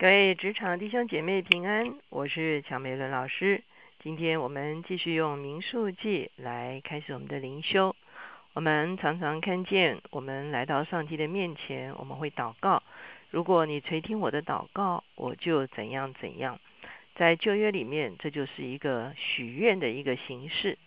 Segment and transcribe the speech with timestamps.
[0.00, 3.62] 各位职场弟兄姐妹平安，我是乔美伦老师。
[4.02, 7.94] 今天我们继续用民数记来开始我们的灵修。
[8.54, 12.82] 我们常常看见，我们来到上帝的面前，我们会祷告。
[13.28, 16.58] 如果你垂听我的祷告，我就怎样怎样。
[17.14, 20.78] 在旧约里面，这就是一个许愿的一个形式。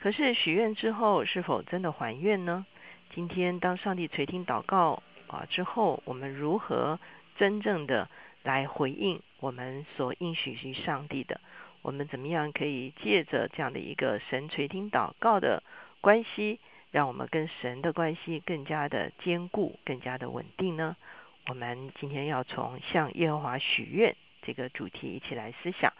[0.00, 2.66] 可是许愿之后，是否真的还愿呢？
[3.14, 6.98] 今天当上帝垂听祷告啊之后，我们如何
[7.38, 8.08] 真正的？
[8.46, 11.40] 来回应我们所应许于上帝的，
[11.82, 15.64] 我们怎么样可以借着这样的一个神垂听祷告的
[16.00, 16.60] 关系，
[16.92, 20.96] 让我们跟神的关系更加的坚固、更加的稳定呢？
[21.48, 25.92] 我们今天要从向耶和华许愿这个主题一起来思想，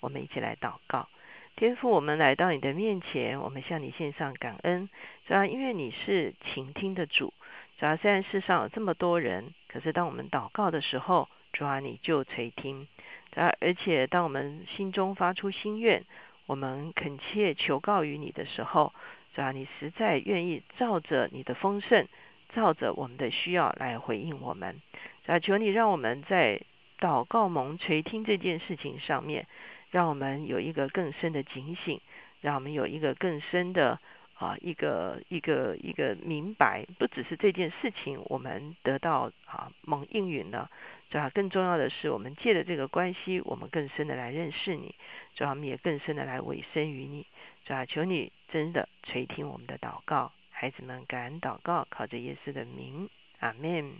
[0.00, 1.08] 我们一起来祷告。
[1.54, 4.88] 天父，我们来到你的面前，我们向你献上感恩，
[5.28, 7.32] 主要因为你是倾听的主。
[7.78, 12.88] 主要虽然世上有这么多人，可是当我们祷告的时候，主啊，你就垂听，
[13.34, 13.52] 啊！
[13.60, 16.04] 而且当我们心中发出心愿，
[16.46, 18.92] 我们恳切求告于你的时候，
[19.34, 22.08] 主啊，你实在愿意照着你的丰盛，
[22.54, 24.80] 照着我们的需要来回应我们。
[25.26, 26.60] 啊，求你让我们在
[26.98, 29.46] 祷告蒙垂听这件事情上面，
[29.90, 32.00] 让我们有一个更深的警醒，
[32.40, 33.98] 让我们有一个更深的
[34.42, 40.68] 啊一个一个一个明白，不只是这件事情我们得到啊蒙应允了。
[41.10, 44.94] 主要更重要的是，我们借着这个关系，我们更深的来认识你，
[45.36, 47.24] 主要我们也更深的来委身于你。
[47.64, 53.92] 主要求你真的垂听我们的祷告，孩子们感恩祷告，靠着耶稣的名，阿门。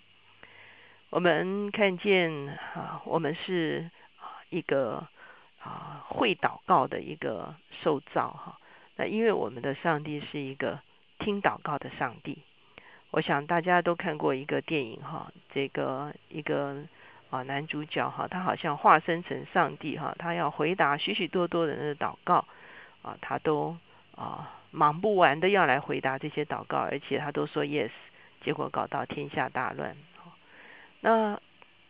[1.11, 5.07] 我们看见啊，我们是啊一个
[5.61, 8.59] 啊会祷告的一个受造哈。
[8.97, 10.81] 那因为我们的上帝是一个
[11.19, 12.39] 听祷告的上帝，
[13.11, 16.83] 我想大家都看过一个电影哈，这个一个。
[17.33, 22.45] 啊，男主角哈，他好像化身成上帝哈，他要回答许许多多人的祷告
[23.01, 23.75] 啊，他都
[24.15, 27.89] 啊忙不完的要来回答这些祷告，而且他都说 yes，
[28.45, 29.97] 结果搞到天下大乱。
[31.01, 31.41] 那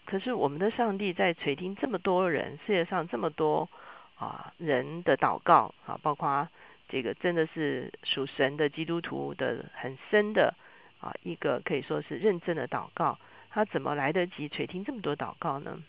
[0.07, 3.69] 可是我们的上帝在垂听这么多人世界上这么多
[4.15, 6.49] 啊人的祷告啊，包括
[6.93, 10.55] 这个真的是属神的基督徒的很深的
[11.01, 13.19] 啊一个可以说是认真的祷告。
[13.49, 15.83] 他怎么来得及垂听这么多祷告呢？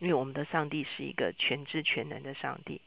[0.00, 2.80] 因为我们的上帝是一个全知全能的上帝，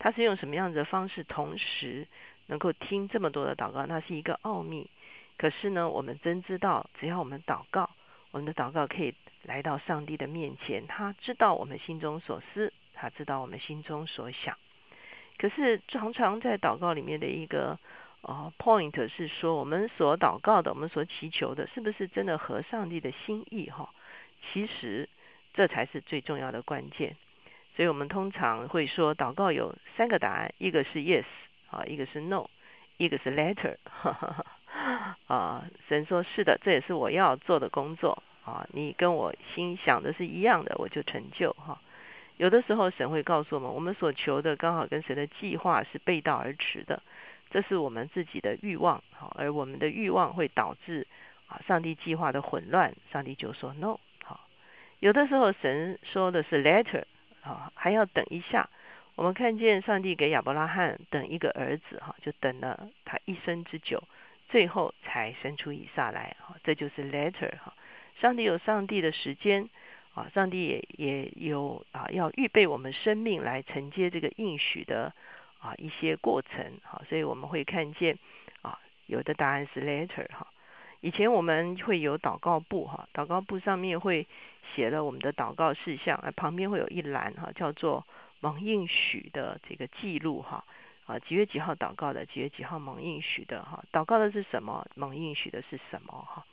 [0.00, 2.08] 他是用什么样的方式同时
[2.46, 3.86] 能够听这么多的祷告？
[3.86, 4.90] 那是一个奥秘。
[5.38, 7.88] 可是呢，我们真知道，只要我们祷告，
[8.32, 14.58] 我们的祷告可以来到上帝的面前，他知道我们心中所思，他知道我们心中所想。
[15.38, 17.78] 可是常常在祷告里面的一个。
[18.22, 23.70] 哦，point 是说我们所祷告的，我们所祈求的，是不是真的合上帝的心意？
[23.70, 23.88] 哈，
[24.42, 25.08] 其实
[25.54, 27.14] 这才是最重要的关键。
[27.76, 31.24] 所以我们通常会说，祷告有三个答案：一个是 yes，
[31.70, 32.48] 啊，一个是 no，
[32.96, 33.76] 一个是 letter。
[35.28, 38.20] 啊，神说是的，这也是我要做的工作。
[38.44, 41.52] 啊，你跟我心想的是一样的，我就成就。
[41.52, 41.80] 哈，
[42.36, 47.02] 有的时候神会告诉我们，我们所求的刚好跟神的计划是背道而驰的。
[47.50, 51.06] 这是我们自己的欲望，好，而我们的欲望会导致
[51.46, 52.94] 啊，上帝计划的混乱。
[53.12, 54.40] 上帝就说 no，好，
[54.98, 57.04] 有的时候神说的是 later，
[57.42, 58.68] 啊，还要等一下。
[59.14, 64.02] 我们看见上帝给亚伯拉罕等一个儿子，哈，就等了他一生之久，
[64.50, 67.72] 最后才生出以撒来，哈，这就是 later，哈。
[68.20, 69.70] 上帝有上帝的时间，
[70.16, 75.12] 啊，上帝也也有啊，要预备我们生命来承接这个应许的。
[75.58, 78.16] 啊，一些过程，好，所以我们会看见
[78.62, 80.46] 啊，有的答案是 letter 哈。
[81.00, 84.28] 以前我们会有祷告簿哈，祷告簿上面会
[84.74, 88.06] 写了我们的祷告事项，啊，旁边会有一栏哈，叫做
[88.38, 90.62] 蒙应许的这个记录哈。
[91.06, 96.44] 啊，几月几号祷告的，几月几号蒙应许的哈，祷告的是什么，蒙应许的是什么哈。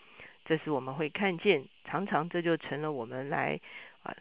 [0.45, 3.59] 这是我们会看见，常常这就成了我们来
[4.03, 4.15] 啊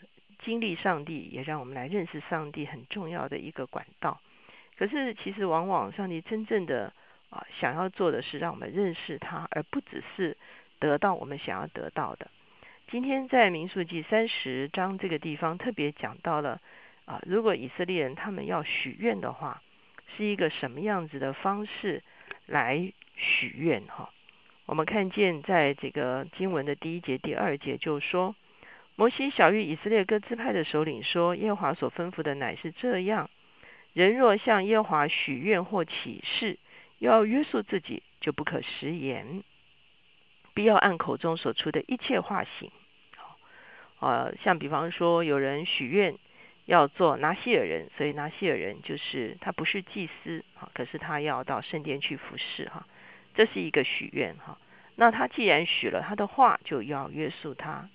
[0.44, 4.20] 经历上帝，也让我们来认识上帝很重要的一个管道。
[4.78, 6.92] 可是，其实往往上帝真正的
[7.30, 10.36] 啊想要做的是让我们认识他，而不只是
[10.78, 12.30] 得到我们想要得到的。
[12.90, 16.60] 今天在民数记三十章这个地方特别讲到了
[17.04, 19.62] 啊，如果以色列人他们要许愿的话，
[20.16, 22.02] 是一个什么样子的方式
[22.46, 24.10] 来许愿哈？
[24.72, 28.34] 我们看见在这个经文的第一节、第二节就说，
[28.96, 33.28] 摩西小谕以色列各支派的首领说，耶和华所吩咐的乃是这样。
[33.92, 36.58] 人若向耶和华许愿或起誓，
[36.98, 39.42] 要约束自己，就不可食言，
[40.54, 42.70] 必要按口中所出的一切话行。
[44.00, 46.14] 呃，像比方说有人许愿
[46.64, 52.86] 要做拿西尔人，所以拿西尔人就是他不是祭司啊，可是他要到圣殿去服侍哈，
[53.34, 54.58] 这是一个许愿哈。
[54.96, 57.88] 那他既然许了，他的话就要约束他。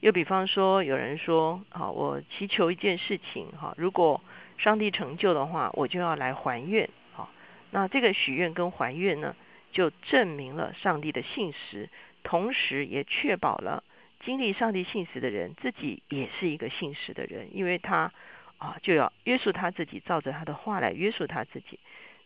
[0.00, 4.20] 又比方说有人说，好，我祈求一件事情哈，如果
[4.58, 7.30] 上帝成就的话，我就要来还愿好，
[7.70, 9.36] 那这个许愿跟还愿呢，
[9.72, 11.88] 就证明了上帝的信实，
[12.22, 13.84] 同时也确保了。
[14.24, 18.12] 经历上帝信实的人，自己也是一个信实的人，因为他
[18.58, 21.78] 啊就要约束他自己，照着他的话来约束他自己。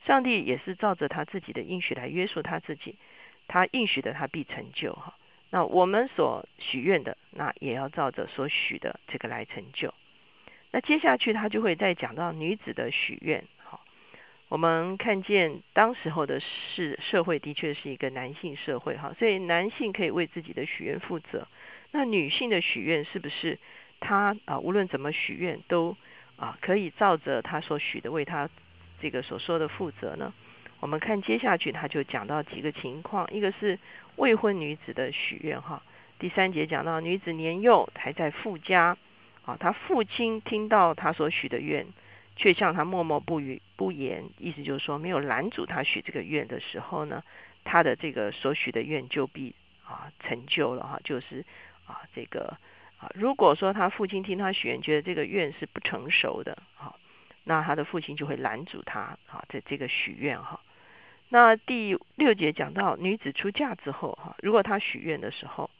[0.06, 2.96] 上帝也是照着他自己的应许来约束他自己，
[3.48, 5.14] 他应许的他必成就哈。
[5.50, 9.94] 那我们所许愿的，那也要照着所许的这个来成就。
[10.72, 13.80] 那接下去他就会再讲到女子的许愿哈。
[14.48, 21.46] 我们看见当时候的是社会的确是一个男性社会哈，所以男性可以为自己的许愿负责。
[21.92, 23.58] 那女性的许愿是不是
[24.00, 24.58] 她啊？
[24.58, 25.96] 无论怎么许愿，都
[26.36, 28.50] 啊可以照着她所许的为她
[29.00, 30.32] 这个所说的负责呢？
[30.80, 33.78] 我们看接下去，他就讲到几个情况，一个是
[34.16, 35.82] 未婚女子的许愿哈。
[36.18, 38.96] 第三节讲到女子年幼还在父家
[39.44, 41.86] 啊，她父亲听到她所许的愿，
[42.36, 47.22] 却向她默默不语不言，意思就是说没有拦阻她许这个愿的时候呢，
[47.64, 49.54] 她的这个所许的愿就必
[49.86, 51.44] 啊成就了哈，就是。
[51.86, 52.56] 啊，这个
[52.96, 56.98] 啊，如果说他父亲听他许愿，觉得这个愿是不成熟的，好，
[57.44, 60.60] 那他的父亲就会拦阻他，啊，在这个许愿哈。
[61.28, 65.70] 那第六节讲到女子出嫁之后，哈，如果她许愿的时候，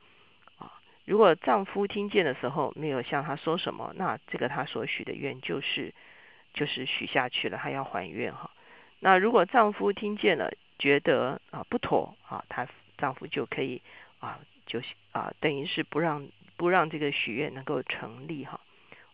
[0.59, 0.73] 啊，
[1.05, 5.93] 如果丈夫听见的时候没有向她说什么，那这个她所许的愿就是
[6.53, 8.51] 就是许下去了，她要还愿哈。
[9.01, 13.83] 那如果丈夫听见了，觉得啊不妥，啊，她丈夫就可以
[14.21, 14.39] 啊。
[14.67, 16.27] 就是啊，等于是不让
[16.57, 18.59] 不让这个许愿能够成立哈。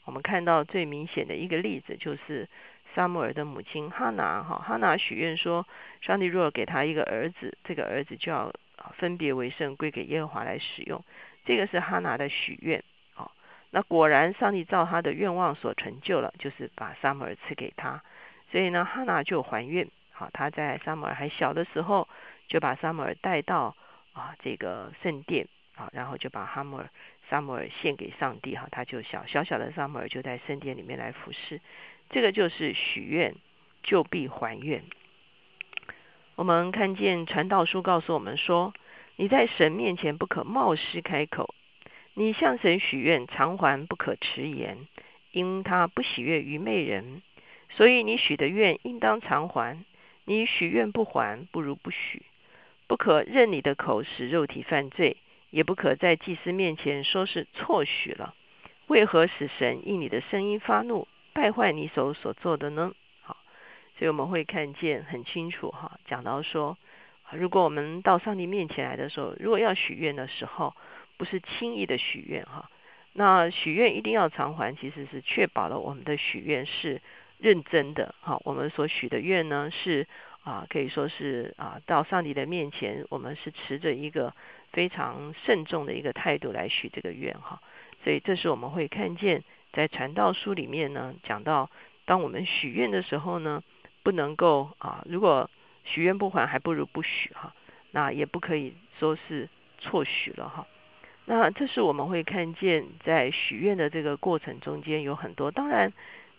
[0.05, 2.49] 我们看到最明显的一个例子就是
[2.95, 5.67] 撒母耳的母亲哈拿哈，哈拿许愿说，
[6.01, 8.53] 上帝若给他一个儿子，这个儿子就要
[8.97, 11.05] 分别为圣，归给耶和华来使用。
[11.45, 12.83] 这个是哈拿的许愿
[13.15, 13.31] 啊。
[13.71, 18.03] 那果然上帝照他的愿望所成就了，就是把撒母耳赐给他。
[18.51, 19.89] 所以呢，哈拿就还愿。
[20.13, 22.09] 好，他在撒母耳还小的时候，
[22.49, 23.77] 就把撒母耳带到。
[24.13, 25.47] 啊，这个圣殿
[25.77, 26.91] 啊，然后就把哈姆尔、
[27.31, 31.61] 萨姆尔献给上帝哈，他就小小小的萨姆尔就在圣殿里面来服侍，
[32.11, 33.37] 这个就是许愿
[33.85, 34.83] 就必还愿。
[36.35, 38.75] 我们看见传道书告诉我们说，
[39.15, 41.55] 你在神面前不可冒失开口，
[42.15, 44.89] 你向神许愿偿还不可迟延，
[45.31, 47.23] 因他不喜悦愚昧人，
[47.69, 49.85] 所以你许的愿应当偿还，
[50.25, 52.23] 你许愿不还，不如不许。
[52.89, 55.17] 不可任你的口使肉体犯罪，
[55.51, 58.35] 也不可在祭司面前说是错许了。
[58.87, 62.93] 为何使神因你的声音发怒，败坏你手所做的呢？
[63.23, 63.37] 好，
[63.99, 66.77] 所以我们会看见很清楚哈，讲到说，
[67.33, 70.75] 如果我们到上帝面前来的时候，如果要许愿的时候，
[71.17, 72.71] 不是轻易的许愿哈，
[73.13, 77.01] 那许愿一定要偿还，其实是确保了我们的许愿是
[77.39, 80.07] 认真的哈，我们所许的愿呢是。
[80.43, 84.35] 啊，可以说是啊，到上帝的面前，我们是持着一个
[84.73, 87.61] 非常慎重的一个态度来许这个愿哈。
[88.03, 91.69] 所以这是我们会看见在传道书里面呢，讲到
[92.07, 93.63] 当我们许愿的时候呢，
[94.03, 95.51] 不能够啊，如果
[95.85, 97.55] 许愿不还，还不如不许哈。
[97.91, 99.49] 那也不可以说是
[99.79, 100.67] 错许了哈。
[101.27, 105.93] 那这是我们会看见在许愿的这个过程中间有很多，当然。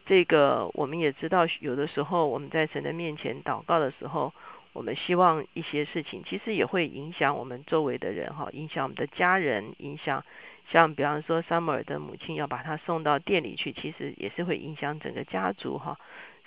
[0.05, 4.33] 这个我们也知道，有的时候我们在神的面前祷告的时候，
[4.73, 10.25] 我们希望一些事情，其实也会影响我们周围的人哈，影响我们的家人，影响
[10.71, 15.97] 像比方说萨姆尔的母亲要把他送到店里去，其实也是会影响整个家族哈。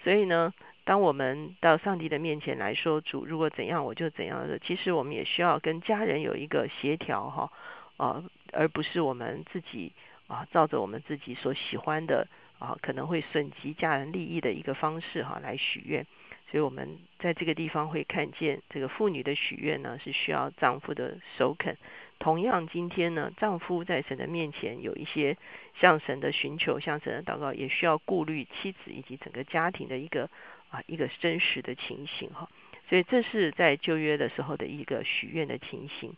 [0.02, 0.52] 所以呢，
[0.84, 7.52] 当我们到上帝的面前来说主，如果怎样我就怎样的，其实我们也需要跟家人有一个协调哈，
[7.96, 9.92] 啊，而不是我们自己
[10.26, 12.26] 啊照着我们自己所喜欢的。
[12.58, 16.06] 啊，可能会损及家人利益的一个方式哈，来许愿。
[16.50, 21.76] 所以，我们在这个地方会看见，这个妇女的许愿呢，是需要丈夫的首肯。
[22.20, 25.36] 同样，今天呢，丈夫在神的面前有一些
[25.80, 30.30] 向神的寻求、向神的祷告，也需要顾虑妻子以及整个家庭的一个
[30.70, 32.48] 啊一个真实的情形哈。
[32.88, 36.14] 所以，这是在旧约的时候的一个许愿的情形。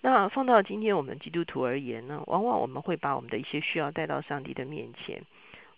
[0.00, 5.22] 那放到今天我们基督徒而言呢，往往我们会把我们的一些需要带到上帝的面前。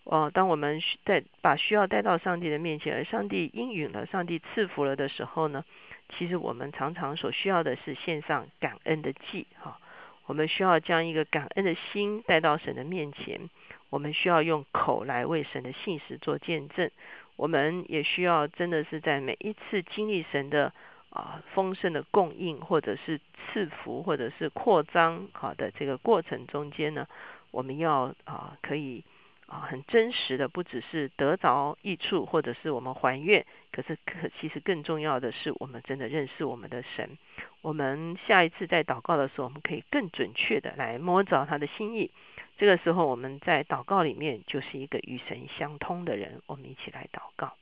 [0.08, 5.64] 哦，当我们带把需要带到上帝的面前，而上帝应允了、上帝赐福了的时候呢，
[6.10, 9.80] 其实我们常常所需要的是献上感恩的祭哈。
[10.26, 13.50] 我们需要将一个感恩的心带到神的面前，
[13.90, 16.88] 我们需要用口来为神的信实做见证，
[17.34, 20.72] 我们也需要真的是在每一次经历神的
[21.10, 23.20] 啊丰盛的供应，或者是
[23.52, 27.08] 赐福，或者是扩张好的这个过程中间呢，
[27.50, 29.02] 我们要啊可以。
[29.46, 37.16] 啊，很真实的，不只是得着益处，或者是我们还愿，可是可其实更重要的是，我们真的认识我们的神。
[37.62, 42.10] 我们下一次在祷告的时候，我们可以更准确的来摸着他的心意。
[42.58, 46.42] 这个时候，我们在祷告里面就是一个与神相通的人。
[46.46, 47.52] 我们一起来祷告，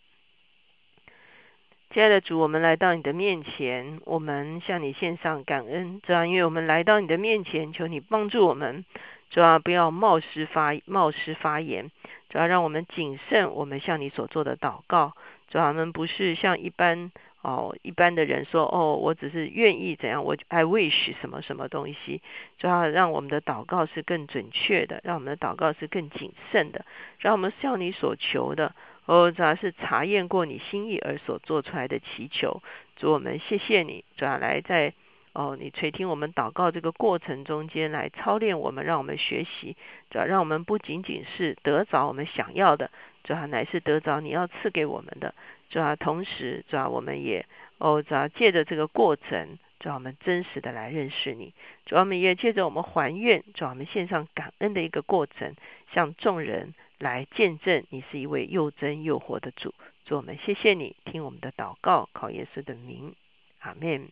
[1.90, 8.86] 亲爱的主，我们来到你的面前，我们向你献上感恩，这样，因为我们来到你的面前，求你帮助我们。
[9.34, 11.90] 主要不要冒失发冒失发言，
[12.28, 13.52] 主要让我们谨慎。
[13.52, 15.16] 我们向你所做的祷告，
[15.48, 17.10] 主要我们不是像一般
[17.42, 22.22] 哦一般的人说哦，我只是愿意怎样，我 I wish 什么什么东西。
[22.58, 26.84] 主要让我们的祷告是更准确的，让我们的祷告是更谨慎的，
[27.18, 28.72] 让我们向你所求的
[29.06, 32.62] 哦，主要是查验过你心意而所做出来的祈求。
[32.94, 34.94] 主我们谢谢你，主要来在。
[35.34, 39.76] 哦，你垂听我们祷告这个过程中间来操练我们，让我们学习，
[40.08, 42.88] 主要让我们不仅仅是得着我们想要的，
[43.24, 45.34] 主要乃是得着你要赐给我们的，
[45.70, 47.44] 主要同时主要我们也
[47.78, 51.52] 哦，主要借着这个过程，主要我们真实的来认识你，
[51.84, 55.56] 主要我们也借着我们还愿，主要我们献上感恩的一个过程，
[55.92, 59.74] 向众人来见证你是一位又真又活的主，
[60.04, 63.16] 主我们谢谢你听我们的祷告，考耶稣的名，
[63.58, 64.08] 阿门。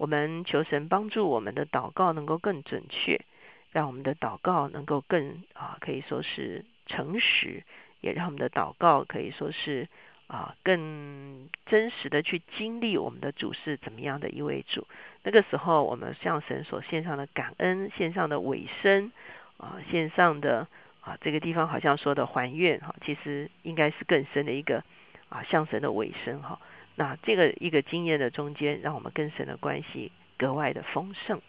[0.00, 3.20] 我们求神帮助我们的祷告能够更准确，
[3.70, 7.62] 让我们的祷告能够更啊，可以说是诚实，
[8.00, 9.86] 也让我们的祷告可以说是
[10.26, 14.86] 啊更真实的去经历我们的主是怎么样的一位主。
[15.22, 19.12] 那个时候，我们向神所献上的感恩、献上的尾声
[19.58, 20.66] 啊、献上的
[21.02, 24.82] 啊这个地方好像说的还愿哈，其实应该是更深的一个
[25.28, 26.58] 啊向神的尾声哈。
[27.00, 31.40] 那这个一个经验的中间，让我们跟神的关系格外的丰盛。